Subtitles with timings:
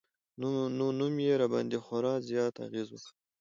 [0.77, 3.11] نو نوم يې راباندې خوړا زيات اغېز وکړ